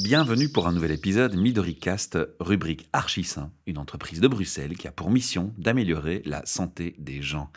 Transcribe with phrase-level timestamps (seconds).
[0.00, 5.10] Bienvenue pour un nouvel épisode MidoriCast, rubrique Archisain, une entreprise de Bruxelles qui a pour
[5.10, 7.50] mission d'améliorer la santé des gens.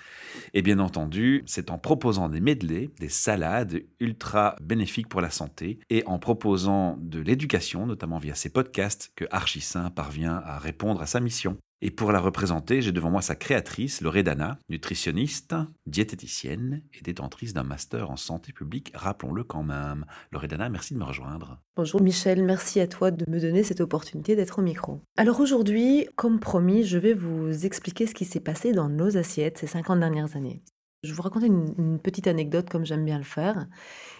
[0.55, 5.77] Et bien entendu, c'est en proposant des medley, des salades ultra bénéfiques pour la santé,
[5.91, 11.05] et en proposant de l'éducation, notamment via ces podcasts, que Archisain parvient à répondre à
[11.05, 11.59] sa mission.
[11.83, 15.55] Et pour la représenter, j'ai devant moi sa créatrice, Loredana, nutritionniste,
[15.87, 20.05] diététicienne et détentrice d'un master en santé publique, rappelons-le quand même.
[20.31, 21.59] Loredana, merci de me rejoindre.
[21.75, 25.01] Bonjour Michel, merci à toi de me donner cette opportunité d'être au micro.
[25.17, 29.57] Alors aujourd'hui, comme promis, je vais vous expliquer ce qui s'est passé dans nos assiettes
[29.57, 30.61] ces 50 dernières années.
[31.03, 33.65] Je vous raconter une, petite anecdote comme j'aime bien le faire.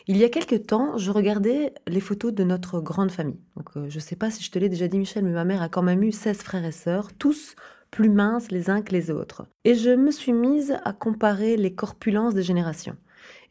[0.07, 3.39] Il y a quelques temps, je regardais les photos de notre grande famille.
[3.55, 5.45] Donc, euh, je ne sais pas si je te l'ai déjà dit, Michel, mais ma
[5.45, 7.55] mère a quand même eu 16 frères et sœurs, tous
[7.91, 9.45] plus minces les uns que les autres.
[9.63, 12.97] Et je me suis mise à comparer les corpulences des générations.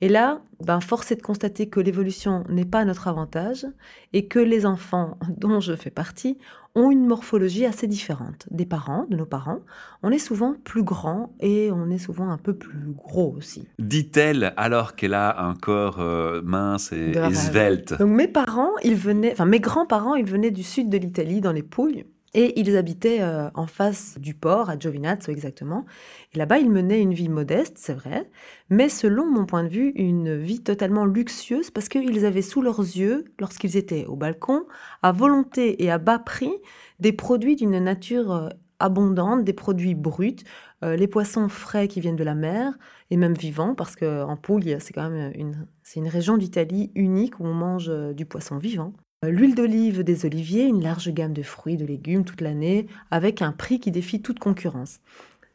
[0.02, 3.66] Et là, ben, force est de constater que l'évolution n'est pas à notre avantage
[4.12, 6.38] et que les enfants dont je fais partie
[6.76, 9.58] ont une morphologie assez différente des parents, de nos parents.
[10.04, 13.66] On est souvent plus grand et on est souvent un peu plus gros aussi.
[13.80, 17.98] Dit-elle alors qu'elle a un corps euh, mince et, et svelte.
[17.98, 21.52] Donc mes parents, ils venaient, enfin mes grands-parents, ils venaient du sud de l'Italie, dans
[21.52, 22.04] les Pouilles.
[22.32, 25.84] Et ils habitaient euh, en face du port, à Giovinazzo exactement.
[26.32, 28.30] Et là-bas, ils menaient une vie modeste, c'est vrai,
[28.68, 32.80] mais selon mon point de vue, une vie totalement luxueuse parce qu'ils avaient sous leurs
[32.80, 34.64] yeux, lorsqu'ils étaient au balcon,
[35.02, 36.52] à volonté et à bas prix,
[37.00, 40.36] des produits d'une nature euh, abondante, des produits bruts,
[40.84, 42.78] euh, les poissons frais qui viennent de la mer
[43.10, 47.40] et même vivants, parce qu'en Puglia, c'est quand même une, c'est une région d'Italie unique
[47.40, 48.92] où on mange du poisson vivant.
[49.22, 53.42] Euh, l'huile d'olive des oliviers, une large gamme de fruits, de légumes toute l'année, avec
[53.42, 55.00] un prix qui défie toute concurrence.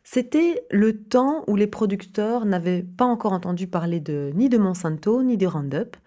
[0.04, 5.24] C'était le temps où les producteurs n'avaient pas encore entendu parler de, ni de Monsanto
[5.24, 5.98] ni de Roundup.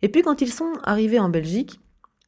[0.00, 1.80] Et puis quand ils sont arrivés en Belgique,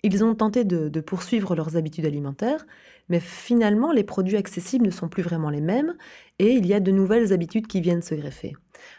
[0.03, 2.67] ils ont tenté de, de, poursuivre leurs habitudes alimentaires,
[3.09, 5.97] mais finalement les produits accessibles ne sont plus vraiment les mêmes
[6.39, 8.55] et il y a de nouvelles habitudes qui viennent se greffer.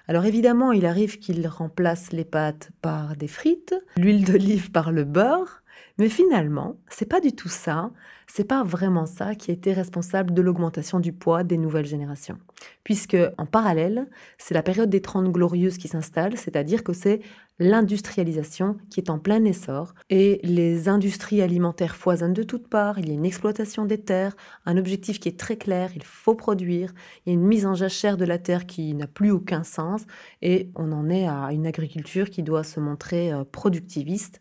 [0.08, 5.04] Alors évidemment, il arrive qu'ils remplacent les pâtes par des frites, l'huile d'olive par le
[5.04, 5.59] beurre,
[6.00, 7.92] mais finalement, c'est pas du tout ça,
[8.32, 12.38] c'est pas vraiment ça qui a été responsable de l'augmentation du poids des nouvelles générations.
[12.84, 14.08] Puisque, en parallèle,
[14.38, 17.22] c'est la période des Trente Glorieuses qui s'installe, c'est-à-dire que c'est
[17.60, 23.10] l'industrialisation qui est en plein essor et les industries alimentaires foisonnent de toutes parts, il
[23.10, 24.36] y a une exploitation des terres,
[24.66, 26.94] un objectif qui est très clair, il faut produire,
[27.26, 30.06] il y a une mise en jachère de la terre qui n'a plus aucun sens
[30.42, 34.40] et on en est à une agriculture qui doit se montrer euh, productiviste.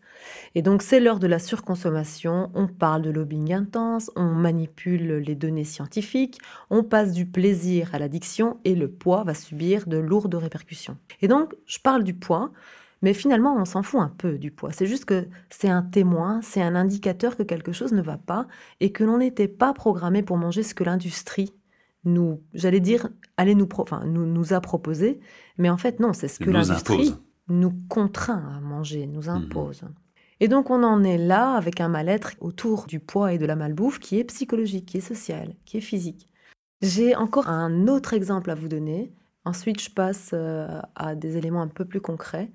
[0.55, 3.78] Et donc c'est l'heure de la surconsommation, on parle de lobbying intense,
[4.15, 9.33] on manipule les données scientifiques, on passe du plaisir à l'addiction et le poids va
[9.33, 10.97] subir de lourdes répercussions.
[11.21, 12.51] Et donc je parle du poids
[13.01, 14.71] mais finalement, on s'en fout un peu du poids.
[14.71, 18.47] C'est juste que c'est un témoin, c'est un indicateur que quelque chose ne va pas
[18.81, 21.53] et que l'on n'était pas programmé pour manger ce que l'industrie
[22.05, 25.19] nous, j'allais dire, allait nous, enfin, nous, nous a proposé.
[25.57, 27.13] Mais en fait, non, c'est ce que l'industrie
[27.47, 29.83] nous contraint à manger, nous mmh impose.
[30.39, 33.55] Et donc, on en est là avec un mal-être autour du poids et de la
[33.55, 36.29] malbouffe qui est psychologique, qui est social, qui est physique.
[36.81, 39.13] J'ai encore un autre exemple à vous donner.
[39.43, 42.51] Ensuite, je passe euh, à des éléments un peu plus concrets.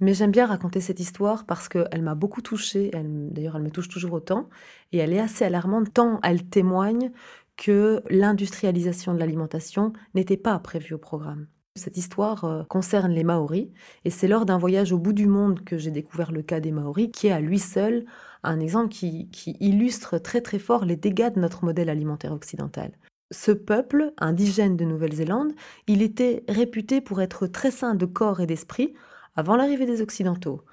[0.00, 2.90] Mais j'aime bien raconter cette histoire parce qu'elle m'a beaucoup touchée.
[2.92, 4.48] D'ailleurs, elle me touche toujours autant.
[4.92, 7.12] Et elle est assez alarmante tant elle témoigne
[7.56, 11.46] que l'industrialisation de l'alimentation n'était pas prévue au programme.
[11.78, 13.68] Cette histoire euh, concerne les Maoris
[14.04, 16.72] et c'est lors d'un voyage au bout du monde que j'ai découvert le cas des
[16.72, 18.04] Maoris qui est à lui seul
[18.42, 19.28] un exemple qui,
[19.60, 22.92] illustre très très fort les dégâts de notre modèle alimentaire occidental.
[23.30, 25.52] Ce peuple, indigène de Nouvelle-Zélande,
[25.86, 28.94] il était réputé pour être très sain de corps et d'esprit
[29.36, 30.64] avant l'arrivée des Occidentaux.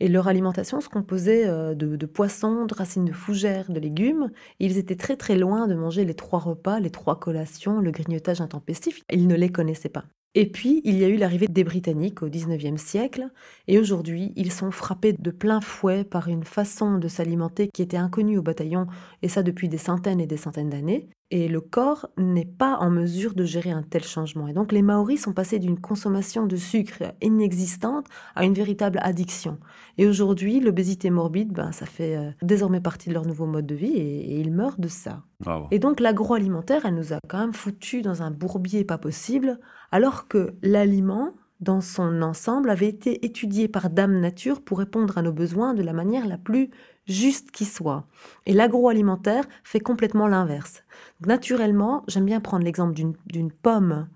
[0.00, 4.30] Et leur alimentation se composait euh, de, poissons, de racines de fougères, de légumes.
[4.58, 8.40] ils étaient très très loin de manger les trois repas, les trois collations, le grignotage
[8.40, 9.02] intempestif.
[9.12, 10.04] Ils ne les connaissaient pas.
[10.34, 13.30] Et puis, il y a eu l'arrivée des Britanniques au XIXe siècle,
[13.66, 17.96] et aujourd'hui, ils sont frappés de plein fouet par une façon de s'alimenter qui était
[17.96, 18.86] inconnue au bataillon,
[19.22, 21.08] et ça depuis des centaines et des centaines d'années.
[21.32, 24.48] Et le corps n'est pas en mesure de gérer un tel changement.
[24.48, 29.58] Et donc les Maoris sont passés d'une consommation de sucre inexistante à une véritable addiction.
[29.96, 33.74] Et aujourd'hui, l'obésité morbide, ben, ça fait euh, désormais partie de leur nouveau mode de
[33.74, 35.22] vie et, ils meurent de ça.
[35.70, 39.58] Et donc l'agroalimentaire, elle nous a quand même foutu dans un bourbier pas possible,
[39.92, 45.22] alors que l'aliment, dans son ensemble, avait été étudié par Dame Nature pour répondre à
[45.22, 46.70] nos besoins de la manière la plus
[47.10, 48.06] juste qui soit.
[48.46, 50.82] Et l'agroalimentaire fait complètement l'inverse.
[51.26, 54.08] Naturellement, j'aime bien prendre l'exemple d'une pomme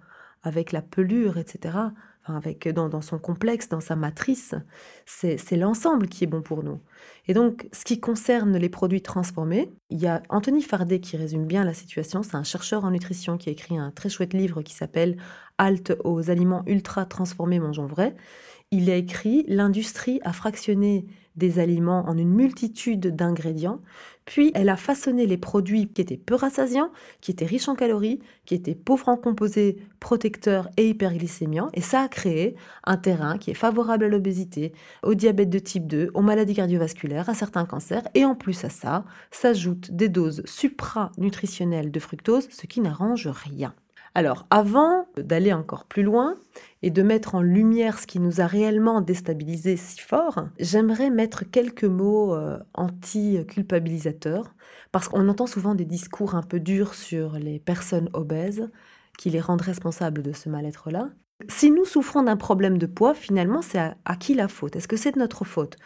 [0.42, 1.76] avec la pelure, etc.
[2.26, 4.54] avec dans, dans, son complexe, dans sa matrice,
[5.06, 6.80] c'est l'ensemble qui est bon pour nous.
[7.26, 11.46] Et donc, ce qui concerne les produits transformés, il y a Anthony Fardet qui résume
[11.46, 12.22] bien la situation.
[12.22, 15.16] C'est un chercheur en nutrition qui a écrit un très chouette livre qui s'appelle
[15.58, 18.14] Halte aux aliments ultra transformés, mangeons vrai.
[18.70, 21.06] Il a écrit L'industrie a fractionné
[21.36, 23.80] des aliments en une multitude d'ingrédients,
[24.24, 26.90] puis elle a façonné les produits qui étaient peu rassasiants,
[27.20, 32.00] qui étaient riches en calories, qui étaient pauvres en composés protecteurs et hyperglycémiants, et ça
[32.00, 34.72] a créé un terrain qui est favorable à l'obésité,
[35.02, 38.70] au diabète de type 2, aux maladies cardiovasculaires, à certains cancers, et en plus à
[38.70, 43.74] ça, s'ajoutent des doses supranutritionnelles de fructose, ce qui n'arrange rien.
[44.16, 46.36] Alors, avant d'aller encore plus loin
[46.84, 51.50] et de mettre en lumière ce qui nous a réellement déstabilisé si fort, j'aimerais mettre
[51.50, 54.54] quelques mots euh, anti-culpabilisateurs,
[54.92, 58.68] parce qu'on entend souvent des discours un peu durs sur les personnes obèses
[59.16, 61.08] qui les rendent responsables de ce mal-être-là.
[61.48, 64.76] Si nous souffrons d'un problème de poids, finalement, c'est à, qui la faute?
[64.76, 65.78] Est-ce que c'est de notre faute?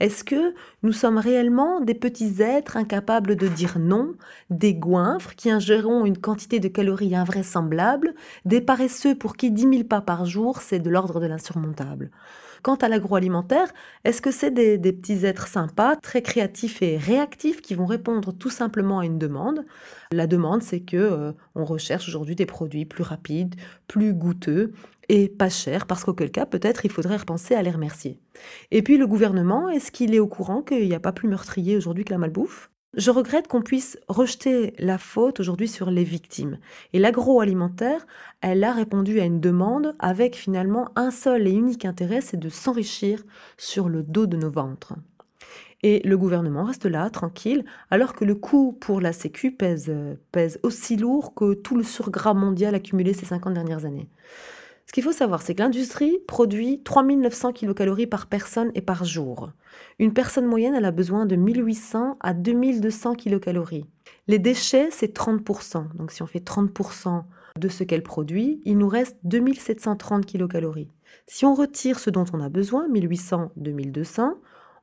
[0.00, 4.14] Est-ce que nous sommes réellement des petits êtres incapables de dire non,
[4.50, 8.14] des goinfres qui ingéreront une quantité de calories invraisemblable,
[8.44, 12.10] des paresseux pour qui 10 000 pas par jour, c'est de l'ordre de l'insurmontable?
[12.62, 13.72] Quant à l'agroalimentaire,
[14.04, 18.50] est-ce que c'est des, petits êtres sympas, très créatifs et réactifs qui vont répondre tout
[18.50, 19.64] simplement à une demande?
[20.12, 23.54] La demande, c'est que euh, on recherche aujourd'hui des produits plus rapides,
[23.86, 24.72] plus goûteux
[25.08, 28.18] et pas chers, parce qu'auquel cas, peut-être, il faudrait repenser à les remercier.
[28.70, 31.76] Et puis le gouvernement, est-ce qu'il est au courant qu'il n'y a pas plus meurtrier
[31.76, 32.70] aujourd'hui que la malbouffe?
[32.96, 36.58] Je regrette qu'on puisse rejeter la faute aujourd'hui sur les victimes.
[36.92, 38.06] Et l'agroalimentaire,
[38.40, 42.48] elle a répondu à une demande avec finalement un seul et unique intérêt, c'est de
[42.48, 43.22] s'enrichir
[43.58, 44.94] sur le dos de nos ventres.
[45.82, 49.92] Et le gouvernement reste là, tranquille, alors que le coût pour la Sécu pèse,
[50.32, 54.08] pèse aussi lourd que tout le surgras mondial accumulé ces 50 dernières années.
[54.86, 59.50] Ce qu'il faut savoir, c'est que l'industrie produit 3900 kcal par personne et par jour.
[59.98, 63.64] Une personne moyenne, elle a besoin de 1800 à 2200 kcal.
[64.28, 65.96] Les déchets, c'est 30%.
[65.96, 67.24] Donc si on fait 30%
[67.58, 70.70] de ce qu'elle produit, il nous reste 2730 kcal.
[71.26, 74.34] Si on retire ce dont on a besoin, 1800, 2200,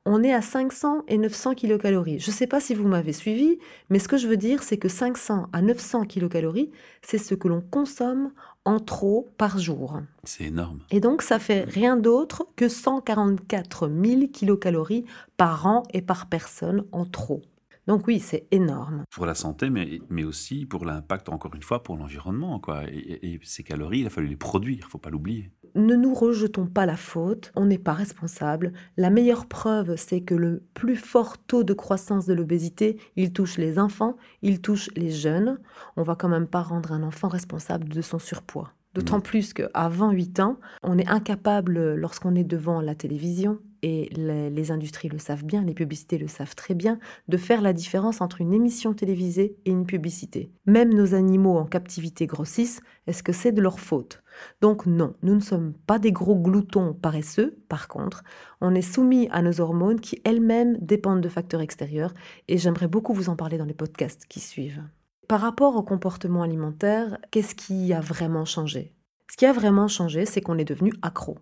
[0.05, 2.19] on est à 500 et 900 kilocalories.
[2.19, 3.57] Je ne sais pas si vous m'avez suivi,
[3.89, 6.71] mais ce que je veux dire, c'est que 500 à 900 kilocalories,
[7.01, 8.31] c'est ce que l'on consomme
[8.65, 9.99] en trop par jour.
[10.23, 10.79] C'est énorme.
[10.91, 15.05] Et donc, ça fait rien d'autre que 144 000 kilocalories
[15.37, 17.41] par an et par personne en trop.
[17.87, 19.03] Donc oui, c'est énorme.
[19.11, 22.59] Pour la santé, mais, mais aussi pour l'impact, encore une fois, pour l'environnement.
[22.59, 22.83] Quoi.
[22.89, 25.95] Et, et, ces calories, il a fallu les produire, il ne faut pas l'oublier ne
[25.95, 28.73] nous rejetons pas la faute, on n'est pas responsable.
[28.97, 33.57] La meilleure preuve, c'est que le plus fort taux de croissance de l'obésité, il touche
[33.57, 35.59] les enfants, il touche les jeunes.
[35.97, 38.71] On va quand même pas rendre un enfant responsable de son surpoids.
[38.93, 39.23] D'autant mmh.
[39.23, 45.09] plus qu'avant 8 ans, on est incapable, lorsqu'on est devant la télévision, et les, industries
[45.09, 48.53] le savent bien, les publicités le savent très bien, de faire la différence entre une
[48.53, 50.51] émission télévisée et une publicité.
[50.65, 54.23] Même nos animaux en captivité grossissent, est-ce que c'est de leur faute?
[54.61, 58.23] Donc non, nous ne sommes pas des gros gloutons paresseux, par contre,
[58.61, 62.13] on est soumis à nos hormones qui elles-mêmes dépendent de facteurs extérieurs,
[62.47, 64.81] et j'aimerais beaucoup vous en parler dans les podcasts qui suivent.
[65.27, 68.93] Par rapport au comportement alimentaire, qu'est-ce qui a vraiment changé?
[69.29, 71.37] Ce qui a vraiment changé, c'est qu'on est devenu accro.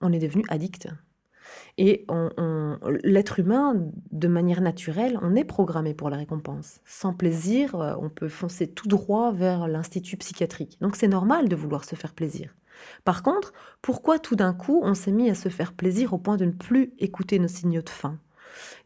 [0.00, 0.88] On est devenu addict.
[1.78, 2.06] Et
[3.04, 3.74] l'être humain,
[4.12, 6.80] de manière naturelle, on est programmé pour la récompense.
[6.84, 10.78] Sans plaisir, euh, on peut foncer tout droit vers l'institut psychiatrique.
[10.80, 12.54] Donc c'est normal de vouloir se faire plaisir.
[13.04, 13.52] Par contre,
[13.82, 16.52] pourquoi tout d'un coup on s'est mis à se faire plaisir au point de ne
[16.52, 18.18] plus écouter nos signaux de faim?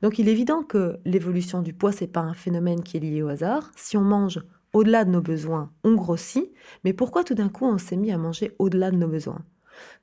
[0.02, 3.22] Donc il est évident que l'évolution du poids, c'est pas un phénomène qui est lié
[3.22, 3.70] au hasard.
[3.76, 4.40] Si on mange
[4.72, 6.52] au-delà de nos besoins, on grossit.
[6.84, 9.44] Mais pourquoi tout d'un coup on s'est mis à manger au-delà de nos besoins?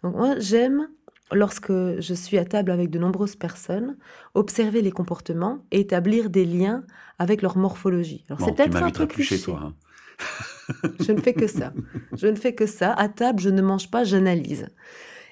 [0.03, 0.89] Donc moi, j'aime
[1.31, 3.97] lorsque je suis à table avec de nombreuses personnes,
[4.33, 6.83] observer les comportements et établir des liens
[7.19, 8.25] avec leur morphologie.
[8.29, 9.39] Alors c'est peut-être un peu cliché.
[9.39, 9.73] Toi, hein.
[11.00, 11.73] je ne fais que ça.
[12.13, 12.93] Je ne fais que ça.
[12.93, 14.67] À table, je ne mange pas, j'analyse.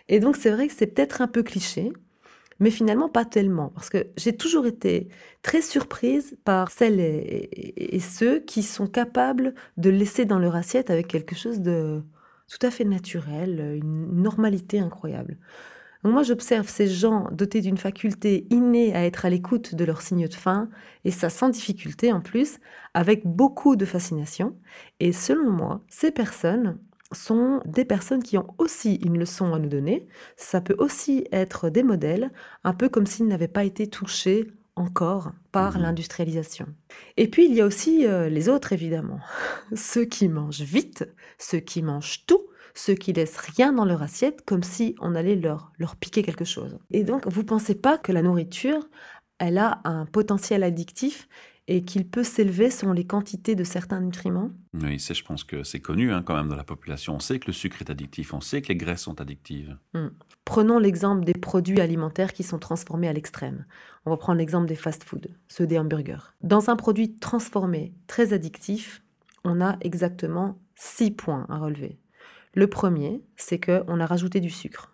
[0.07, 1.91] Et donc c'est vrai que c'est peut-être un peu cliché,
[2.59, 5.07] mais finalement pas tellement, parce que j'ai toujours été
[5.43, 11.07] très surprise par celles et, ceux qui sont capables de laisser dans leur assiette avec
[11.07, 12.01] quelque chose de
[12.47, 15.37] tout à fait naturel, une normalité incroyable
[16.03, 20.27] moi, j'observe ces gens dotés d'une faculté innée à être à l'écoute de leurs signes
[20.27, 20.69] de faim,
[21.03, 22.59] et ça sans difficulté en plus,
[22.93, 24.57] avec beaucoup de fascination.
[24.99, 26.79] Et selon moi, ces personnes
[27.11, 30.07] sont des personnes qui ont aussi une leçon à nous donner.
[30.37, 32.31] Ça peut aussi être des modèles,
[32.63, 35.81] un peu comme s'ils n'avaient pas été touchés encore par Mhm.
[35.81, 36.67] l'industrialisation.
[37.17, 39.19] Et puis il y a aussi euh, les autres évidemment,
[39.75, 41.05] ceux qui mangent vite,
[41.37, 42.41] ceux qui mangent tout,
[42.73, 46.45] ceux qui laissent rien dans leur assiette comme si on allait leur, leur piquer quelque
[46.45, 46.77] chose.
[46.91, 48.89] Et donc vous pensez pas que la nourriture,
[49.37, 51.27] elle a un potentiel addictif
[51.69, 54.49] et qu'il peut s'élever selon les quantités de certains nutriments?
[54.73, 57.15] Oui, c'est, je pense que c'est connu hein, quand même dans la population.
[57.15, 59.77] On sait que le sucre est addictif, on sait que les graisses sont addictives.
[60.45, 63.65] Prenons l'exemple des produits alimentaires qui sont transformés à l'extrême.
[64.05, 66.33] On va prendre l'exemple des fast-foods, ceux des hamburgers.
[66.41, 69.03] Dans un produit transformé très addictif,
[69.43, 71.99] on a exactement six points à relever.
[72.59, 74.93] Le premier, c'est qu'on a rajouté du sucre.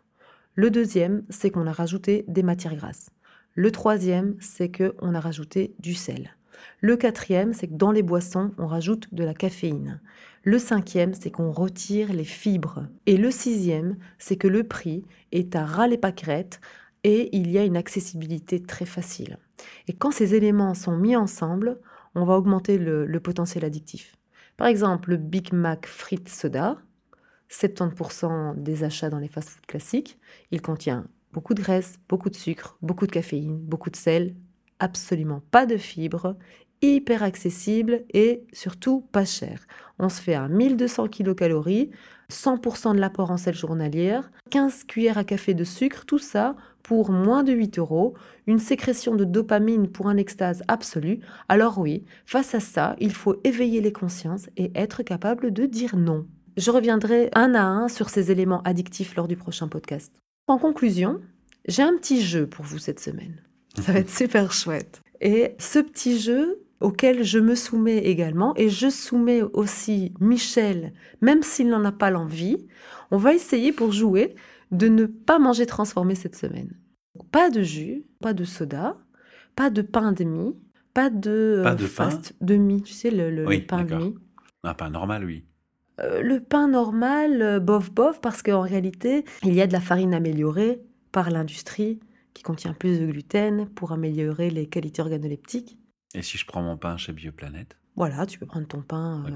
[0.54, 3.10] Le deuxième, c'est qu'on a rajouté des matières grasses.
[3.56, 6.36] Le troisième, c'est qu'on a rajouté du sel.
[6.80, 10.00] Le quatrième, c'est que dans les boissons, on rajoute de la caféine.
[10.44, 12.86] Le cinquième, c'est qu'on retire les fibres.
[13.08, 16.62] Et le sixième, c'est que le prix est à ras les pâquerettes
[17.04, 19.40] et il y a une accessibilité très facile.
[19.88, 21.80] Et quand ces éléments sont mis ensemble,
[22.14, 24.16] on va augmenter le, le potentiel addictif.
[24.56, 26.78] Par exemple, le Big Mac frites soda,
[27.50, 30.18] 70% des achats dans les fast-foods classiques,
[30.52, 34.36] il contient beaucoup de graisse, beaucoup de sucre, beaucoup de caféine, beaucoup de sel,
[34.80, 36.36] absolument pas de fibres,
[36.82, 39.66] hyper accessible et surtout pas cher.
[40.00, 41.92] On se fait à 1200 kilocalories,
[42.32, 47.12] 100% de l'apport en sel journalière, 15 cuillères à café de sucre, tout ça pour
[47.12, 48.14] moins de 8 euros,
[48.46, 51.20] une sécrétion de dopamine pour un extase absolu.
[51.50, 55.96] Alors oui, face à ça, il faut éveiller les consciences et être capable de dire
[55.96, 56.28] non.
[56.58, 60.14] Je reviendrai un à un sur ces éléments addictifs lors du prochain podcast.
[60.48, 61.20] En conclusion,
[61.68, 63.42] j'ai un petit jeu pour vous cette semaine.
[63.78, 65.02] Ça va être super chouette.
[65.22, 71.42] Et ce petit jeu auquel je me soumets également, et je soumets aussi Michel, même
[71.42, 72.68] s'il n'en a pas l'envie,
[73.12, 74.36] on va essayer pour jouer
[74.72, 76.74] de ne pas manger transformé cette semaine.
[77.32, 78.98] Pas de jus, pas de soda,
[79.56, 80.54] pas de pain demi,
[80.94, 84.16] pas de, Pas euh, de pain fast demi, tu sais, le, le- Oui, pain demi.
[84.64, 85.46] Ah, pas normal, oui.
[86.02, 89.80] Euh, le pain normal, euh, bof bof, parce qu'en réalité, il y a de la
[89.80, 92.00] farine améliorée par l'industrie
[92.34, 95.78] qui contient plus de gluten pour améliorer les qualités organoleptiques.
[96.14, 99.32] Et si je prends mon pain chez Bioplanète Voilà, tu peux prendre ton pain euh,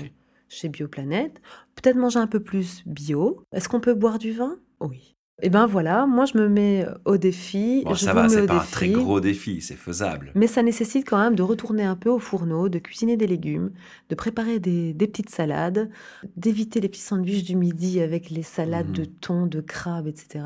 [0.50, 1.42] chez Bioplanète.
[1.76, 3.42] Peut-être manger un peu plus bio.
[3.54, 4.60] Est-ce qu'on peut boire du vin?
[4.82, 5.16] Oui.
[5.42, 7.84] Et ben voilà, moi je me mets au défi.
[7.86, 10.32] Bon, je ça vous va, c'est pas un très gros défi, c'est faisable.
[10.36, 13.72] Mais ça nécessite quand même de retourner un peu au fourneau, de cuisiner des légumes,
[14.10, 15.90] de préparer des, des petites salades,
[16.36, 20.46] d'éviter les petits sandwichs du midi avec les salades de thon, de crabe, etc.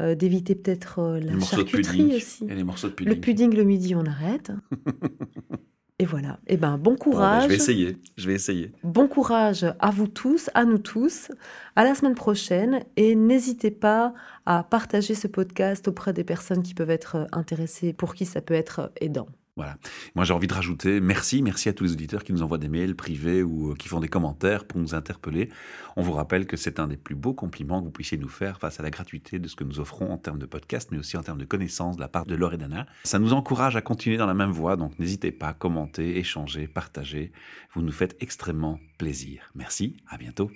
[0.00, 2.16] Euh, d'éviter peut-être euh, la Les morceaux de charcuterie pudding.
[2.16, 2.44] aussi.
[2.48, 3.20] Et les morceaux de Le pudding.
[3.20, 4.50] pudding le midi, on arrête.
[6.04, 6.38] Et voilà.
[6.48, 7.42] Et ben bon Bon, bah, courage.
[7.44, 7.96] je vais essayer.
[8.18, 8.72] Je vais essayer.
[8.82, 11.30] Bon courage à vous tous, à nous tous.
[11.76, 14.12] À la semaine prochaine et n'hésitez pas
[14.44, 18.52] à partager ce podcast auprès des personnes qui peuvent être intéressées, pour qui ça peut
[18.52, 19.28] être aidant.
[19.56, 19.76] Voilà.
[20.16, 22.68] Moi, j'ai envie de rajouter merci, merci à tous les auditeurs qui nous envoient des
[22.68, 25.48] mails privés ou euh, qui font des commentaires pour nous interpeller.
[25.94, 28.58] On vous rappelle que c'est un des plus beaux compliments que vous puissiez nous faire
[28.58, 31.16] face à la gratuité de ce que nous offrons en termes de podcast, mais aussi
[31.16, 32.86] en termes de connaissances de la part de Laure et d'Anna.
[33.04, 36.66] Ça nous encourage à continuer dans la même voie, donc n'hésitez pas à commenter, échanger,
[36.66, 37.30] partager.
[37.74, 39.52] Vous nous faites extrêmement plaisir.
[39.54, 40.50] Merci, à bientôt.